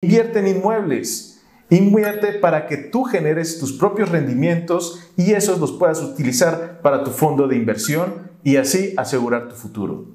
[0.00, 1.40] Invierte en inmuebles.
[1.70, 7.10] Invierte para que tú generes tus propios rendimientos y esos los puedas utilizar para tu
[7.10, 10.06] fondo de inversión y así asegurar tu futuro.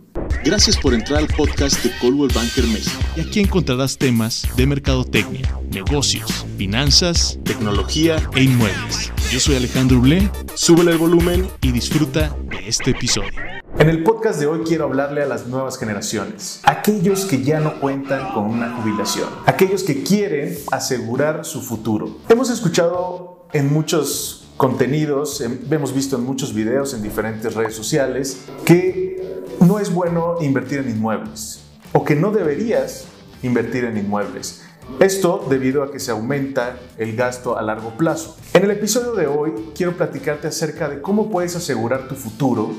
[0.46, 2.98] Gracias por entrar al podcast de Coldwell Banker México.
[3.18, 9.12] Y aquí encontrarás temas de mercadotecnia, negocios, finanzas, tecnología e inmuebles.
[9.34, 13.53] Yo soy Alejandro Blé, súbele el volumen y disfruta de este episodio.
[13.80, 17.80] En el podcast de hoy quiero hablarle a las nuevas generaciones, aquellos que ya no
[17.80, 22.18] cuentan con una jubilación, aquellos que quieren asegurar su futuro.
[22.30, 29.44] Hemos escuchado en muchos contenidos, hemos visto en muchos videos en diferentes redes sociales que
[29.60, 33.06] no es bueno invertir en inmuebles o que no deberías
[33.42, 34.64] invertir en inmuebles.
[35.00, 38.38] Esto debido a que se aumenta el gasto a largo plazo.
[38.54, 42.72] En el episodio de hoy quiero platicarte acerca de cómo puedes asegurar tu futuro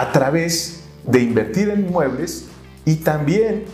[0.00, 2.46] a través de invertir en inmuebles
[2.86, 3.64] y también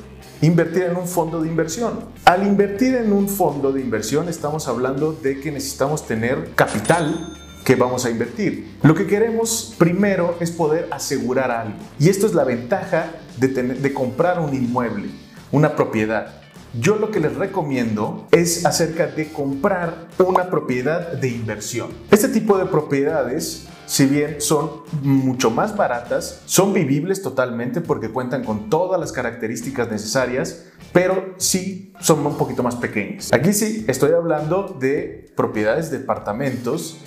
[0.43, 2.01] invertir en un fondo de inversión.
[2.25, 7.33] Al invertir en un fondo de inversión estamos hablando de que necesitamos tener capital
[7.65, 8.77] que vamos a invertir.
[8.83, 11.79] Lo que queremos primero es poder asegurar algo.
[12.01, 15.11] Y esto es la ventaja de, de comprar un inmueble,
[15.53, 16.43] una propiedad.
[16.81, 21.91] Yo lo que les recomiendo es acerca de comprar una propiedad de inversión.
[22.11, 24.71] Este tipo de propiedades si bien son
[25.03, 31.93] mucho más baratas, son vivibles totalmente porque cuentan con todas las características necesarias, pero sí
[32.01, 33.33] son un poquito más pequeñas.
[33.33, 36.99] Aquí sí estoy hablando de propiedades de departamentos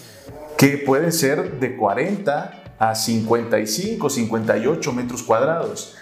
[0.58, 5.96] que pueden ser de 40 a 55, 58 metros cuadrados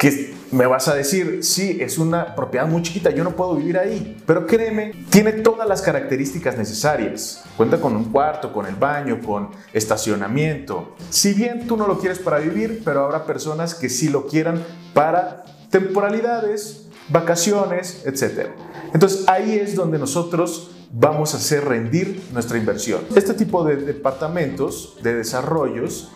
[0.00, 3.76] que me vas a decir, sí, es una propiedad muy chiquita, yo no puedo vivir
[3.76, 7.44] ahí, pero créeme, tiene todas las características necesarias.
[7.54, 10.96] Cuenta con un cuarto, con el baño, con estacionamiento.
[11.10, 14.64] Si bien tú no lo quieres para vivir, pero habrá personas que sí lo quieran
[14.94, 18.48] para temporalidades, vacaciones, etc.
[18.94, 23.02] Entonces ahí es donde nosotros vamos a hacer rendir nuestra inversión.
[23.14, 26.10] Este tipo de departamentos, de desarrollos,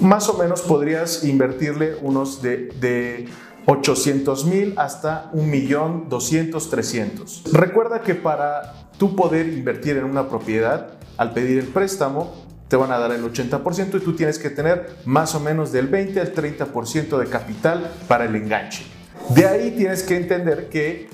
[0.00, 3.28] más o menos podrías invertirle unos de, de
[3.66, 7.42] 800 mil hasta un millón 200, 300.
[7.52, 12.92] Recuerda que para tú poder invertir en una propiedad, al pedir el préstamo, te van
[12.92, 16.34] a dar el 80% y tú tienes que tener más o menos del 20 al
[16.34, 18.84] 30% de capital para el enganche.
[19.30, 21.08] De ahí tienes que entender que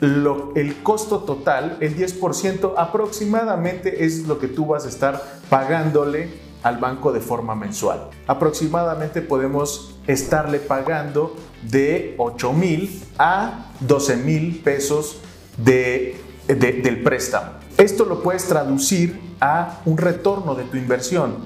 [0.00, 6.28] el costo total, el 10% aproximadamente es lo que tú vas a estar pagándole
[6.62, 8.10] al banco de forma mensual.
[8.26, 15.18] Aproximadamente podemos estarle pagando de 8 mil a 12 mil pesos
[15.56, 17.52] de, del préstamo.
[17.76, 21.36] Esto lo puedes traducir a un retorno de tu inversión,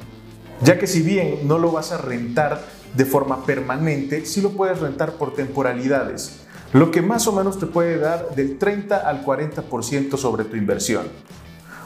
[0.62, 2.60] ya que si bien no lo vas a rentar
[2.94, 6.40] de forma permanente, sí lo puedes rentar por temporalidades,
[6.72, 11.06] lo que más o menos te puede dar del 30 al 40% sobre tu inversión.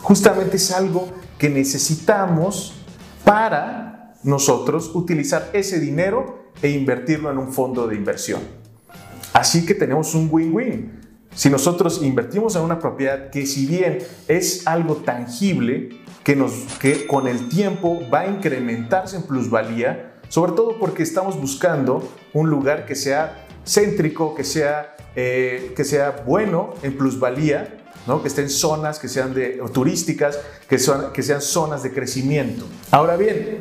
[0.03, 1.09] Justamente es algo
[1.39, 2.80] que necesitamos
[3.31, 8.41] para nosotros utilizar ese dinero e invertirlo en un fondo de inversión.
[9.33, 10.99] Así que tenemos un win-win.
[11.33, 15.91] Si nosotros invertimos en una propiedad que si bien es algo tangible,
[16.25, 22.51] que, con el tiempo va a incrementarse en plusvalía, sobre todo porque estamos buscando un
[22.51, 27.80] lugar que sea céntrico, que sea, eh, que sea bueno en plusvalía,
[28.23, 30.39] que estén zonas que sean de, turísticas,
[30.69, 30.79] que,
[31.13, 32.65] que sean zonas de crecimiento.
[32.91, 33.61] Ahora bien,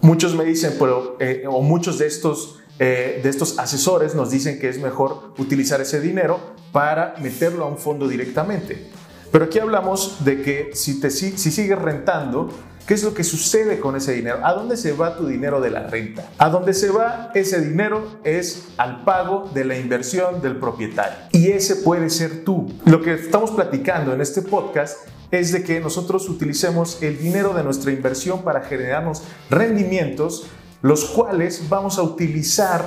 [0.00, 4.58] muchos me dicen, pero, eh, o muchos de estos, eh, de estos asesores nos dicen
[4.58, 6.40] que es mejor utilizar ese dinero
[6.72, 8.90] para meterlo a un fondo directamente.
[9.32, 12.50] Pero aquí hablamos de que si, te, si sigues rentando,
[12.86, 14.40] ¿Qué es lo que sucede con ese dinero?
[14.44, 16.28] ¿A dónde se va tu dinero de la renta?
[16.36, 21.16] A dónde se va ese dinero es al pago de la inversión del propietario.
[21.32, 22.70] Y ese puede ser tú.
[22.84, 24.98] Lo que estamos platicando en este podcast
[25.30, 30.46] es de que nosotros utilicemos el dinero de nuestra inversión para generarnos rendimientos,
[30.82, 32.86] los cuales vamos a utilizar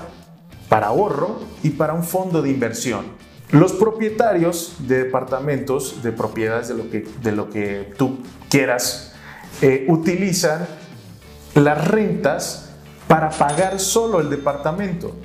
[0.69, 3.05] para ahorro y para un fondo de inversión.
[3.49, 9.15] Los propietarios de departamentos, de propiedades de lo que, de lo que tú quieras
[9.61, 10.67] eh, utilizan
[11.55, 12.69] las rentas
[13.07, 15.15] para pagar solo el departamento.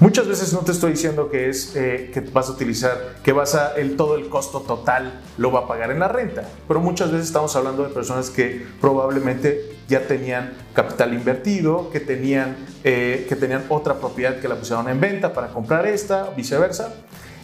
[0.00, 3.54] Muchas veces no te estoy diciendo que es eh, que vas a utilizar, que vas
[3.54, 7.10] a el, todo el costo total lo va a pagar en la renta, pero muchas
[7.10, 13.36] veces estamos hablando de personas que probablemente ya tenían capital invertido, que tenían, eh, que
[13.36, 16.94] tenían otra propiedad que la pusieron en venta para comprar esta, viceversa.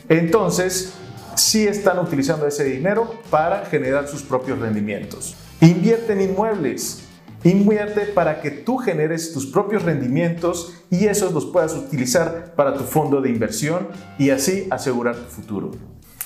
[0.08, 0.94] Entonces,
[1.34, 5.36] sí están utilizando ese dinero para generar sus propios rendimientos.
[5.60, 7.02] Invierte en inmuebles.
[7.42, 12.84] Invierte para que tú generes tus propios rendimientos y esos los puedas utilizar para tu
[12.84, 13.88] fondo de inversión
[14.18, 15.70] y así asegurar tu futuro.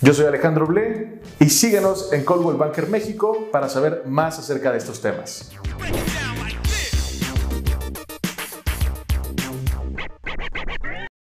[0.01, 4.79] Yo soy Alejandro Ble y síguenos en Coldwell Banker México para saber más acerca de
[4.79, 5.51] estos temas.